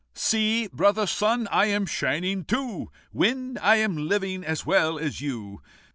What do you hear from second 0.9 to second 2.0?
Sun, I am